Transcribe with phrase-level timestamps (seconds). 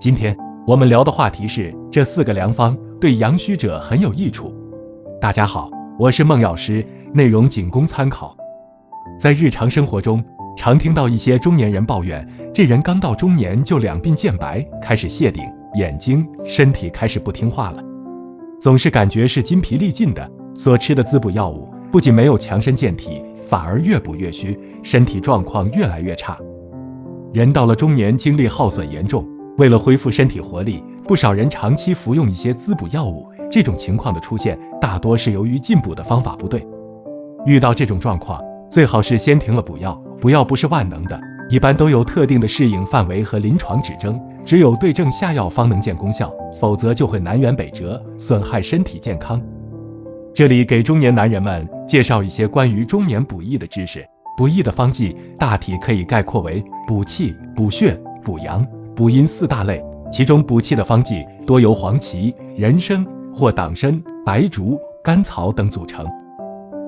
[0.00, 0.36] 今天
[0.66, 4.52] 我们聊的话题是这四个良方对阳虚者很有益处。
[5.20, 8.36] 大家好，我是孟药师，内容仅供参考。
[9.18, 10.24] 在日常生活中，
[10.56, 15.44] 常听到一些中年人抱怨，这人刚到中年就两鬓渐白，开始谢顶，
[15.74, 17.82] 眼睛、身体开始不听话了，
[18.60, 20.28] 总是感觉是筋疲力尽的。
[20.54, 26.36] 所吃的滋补药物不仅没有强身健体，反而越补越虚，身体状况越来越差。
[27.32, 29.26] 人到了中年，精力耗损严重，
[29.56, 33.26] 为了恢复身体活力，不少人长期服用一些滋补药物。
[33.50, 36.66] 这种情况的出现，大多是由于进补的方法不对。
[37.46, 38.38] 遇到这种状况，
[38.70, 39.94] 最好是先停了补药。
[40.20, 41.18] 补药不是万能的，
[41.48, 49.40] 一般都有特定的适应范围和临床指征，只有对症下药方能见功效，否则就会南辕北辙，损害身体健康。
[50.34, 54.06] 这里给中年男人们介绍一些关于中年补益的知识。
[54.42, 59.80] 补益的方剂大体可以概括为补气、补血、补阳、补阴四大类。
[60.10, 66.04] 其中补气的方剂多由黄芪、人参或党参、白术、甘草等组成；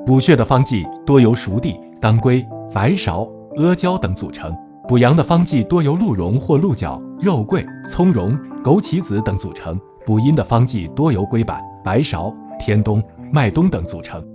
[0.04, 4.50] 补血的方剂多由熟地、当归、白芍、阿胶等组成；
[4.88, 13.00] 补阳的方剂多由鹿茸或鹿角、肉桂、葱蓉、枸杞子等组成；补阴的方剂多由龟板、白芍、天冬。
[13.30, 14.33] 麦冬等组成。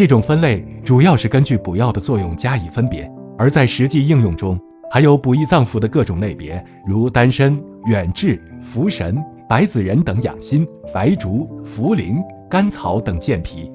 [0.00, 3.06] 这种分类主要是根据补药的作用加以分别，
[3.36, 4.58] 而在实际应用中，
[4.90, 8.42] 还有补益脏腑的各种类别，如丹参、远志、
[8.74, 12.16] 茯神、白子仁等养心，白术、茯苓、
[12.48, 13.70] 甘草等健脾。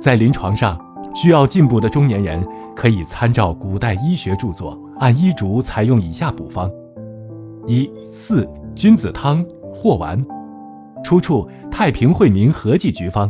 [0.00, 2.44] 在临床上，需要进补的中年人
[2.74, 6.68] 可以参照古代医学著作，按医嘱采用以下补方：
[7.68, 10.26] 一、四君子汤或丸，
[11.04, 13.28] 出处《太平惠民合剂局方》。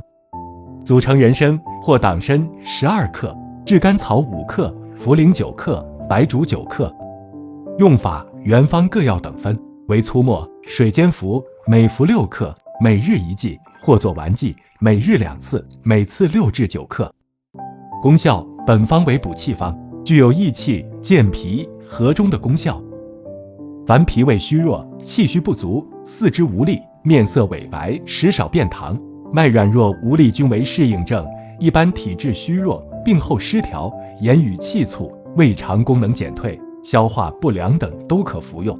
[0.83, 3.33] 组成人参或党参十二克，
[3.65, 6.92] 炙甘草五克，茯苓九克，白术九克。
[7.79, 9.56] 用法原方各药等分，
[9.87, 17.14] 为粗末，水煎服，每服六克，每日一剂，或作丸剂，每日两次，每次六至九克。
[18.03, 22.83] 功效本方为补气方，具有益气、健脾、和中的功效。
[23.86, 29.01] 凡脾胃虚弱、气虚不足、四肢无力、面色萎白、食少便溏。
[29.33, 31.24] 脉软弱无力均为适应症，
[31.58, 38.78] 一般体质虚弱，病后失调，言语气促，胃肠功能减退，消化不良等都可服用。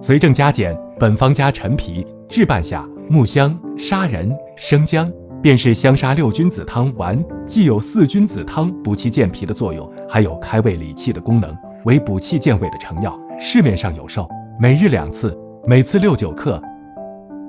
[0.00, 5.10] 随症加减，本方加陈皮、炙半夏、木香、砂仁、生姜，
[5.40, 14.28] 便是香砂六君子汤丸，既有四君子汤补气健脾的作用，还有开胃理气的功能，为补气健胃的成药，市面上有售，
[14.58, 16.60] 每日两次，每次六九克。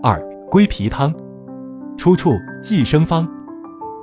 [0.04, 1.14] 二归脾汤。
[1.98, 3.28] 出处寄生方，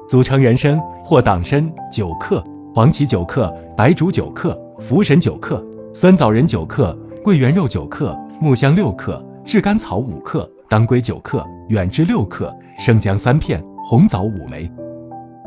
[0.08, 14.70] 组成人参或党参九克，黄芪九克，白术九克，茯神九克，酸枣仁九克，桂圆肉九克，木香六克，炙甘草五克，当归九克，远志六克，生姜三片，红枣五枚。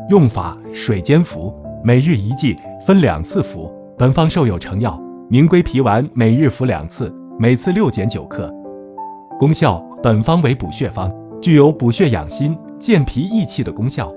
[0.09, 2.55] 用法水煎服，每日一剂，
[2.85, 3.71] 分两次服。
[3.97, 4.99] 本方授有成药，
[5.29, 8.53] 名归脾丸，每日服两次，每次六减九克。
[9.39, 11.11] 功效本方为补血方。
[11.41, 14.11] 具有补血养心、健脾益气的功效。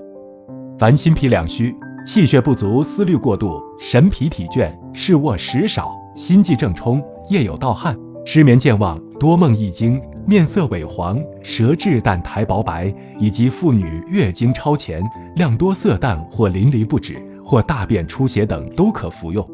[0.79, 1.75] 凡心脾两虚、
[2.05, 15.03] 气血不足、思虑过度、神疲体倦、嗜卧食少、心悸正冲、夜有盗汗、失眠健忘、多梦易惊、面色萎黄、舌质淡苔薄白，以及妇女月经超前、
[15.35, 19.45] 量多色淡或淋漓不止，或大便出血等，都可服用。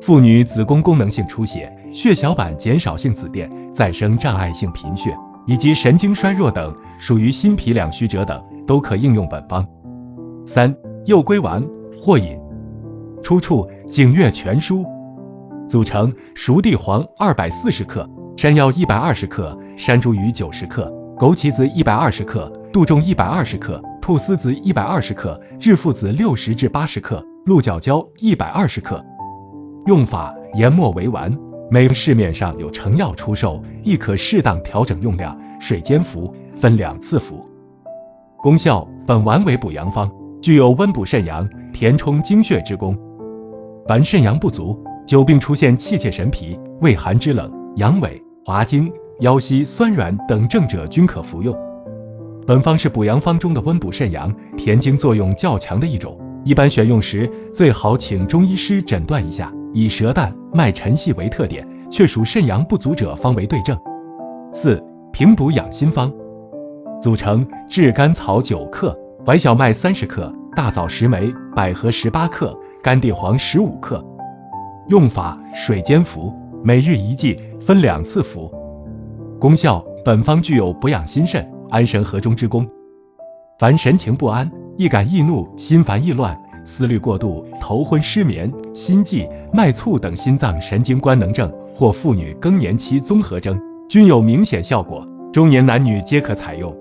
[0.00, 5.14] 妇女子宫功能性出血、血小板减少性紫癜、再生障碍性贫血。
[5.46, 9.66] 以及神经衰弱等，属于心脾两虚者等，都可应用本方。
[10.50, 11.62] 三、右归丸
[12.00, 12.34] 或饮。
[13.22, 14.78] 出处《景岳全书》。
[15.68, 29.04] 组成熟地黄二百四十克，山药一百二十克，山茱萸九十克，枸杞子一百二十克，杜仲一百二十克，菟丝子一百二十克，炙附子六十至八十克，鹿角胶一百二十克。
[29.84, 31.30] 用法研末为丸。
[31.70, 37.44] 每市面上有成药出售，亦可适当调整用量，水煎服，分两次服。
[38.38, 40.10] 功效本丸为补阳方，
[40.40, 42.96] 具有温补肾阳、填充精血之功。
[43.86, 48.10] 凡肾阳不足、久病出现气切神疲、畏寒肢冷、阳痿、
[48.44, 51.56] 滑精、腰膝酸软等症者，均可服用。
[52.46, 59.52] 本方是补阳方中的温补肾阳、填精作用较强的一种，一般选用时最好请中医师诊断一下。
[59.74, 63.78] 以舌淡、脉沉细为特点，却属肾阳不足者方为对症。
[64.50, 64.82] 四、
[65.12, 66.10] 平补养心方，
[67.02, 74.02] 组成炙甘草九克，白小麦三十克，大枣十枚，百合十八克，干地黄十五克。
[74.88, 76.32] 用法水煎服，
[76.62, 78.50] 每日一剂，分两次服。
[79.40, 82.66] 功效：本方具有补养心肾、安神和中之功。
[83.58, 96.74] 凡神情不安、易感易怒、心烦意乱、思虑过度、头昏失眠、心悸、脉促等心脏神经官能症，或妇女更年期综合征，均有明显效果，中年男女皆可采用。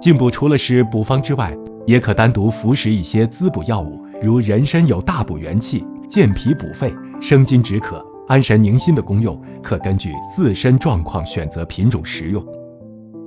[0.00, 1.56] 进补除了是补方之外，
[1.86, 12.44] 也可单独服食一些滋补药物，如人参有大补元气、健脾补肺、生津止渴、安神宁心的功用，可根据自身状况选择品种食用。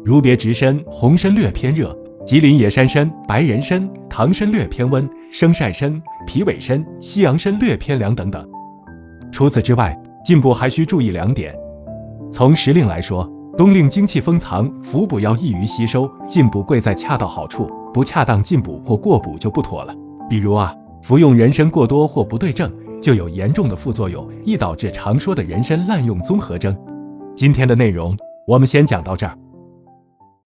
[0.06, 8.48] 如别直参、红参略偏热，吉林野山参、白人参、唐参略偏温，生晒参、皮尾参、西洋参略偏凉等等。
[9.31, 11.54] 除此之外，进补还需注意两点。
[12.31, 13.30] 从时令来说，
[13.60, 19.94] 冬令精气封藏，服补要易于吸收，进补贵在恰到好处，不恰当进补或过补就不妥了。
[20.30, 22.72] 比如啊，服用人参过多或不对症，
[23.02, 26.74] 就有严重的副作用，易导致常说的人参滥用综合征。
[27.36, 28.18] 今天的内容
[28.48, 29.38] 我们先讲到这儿。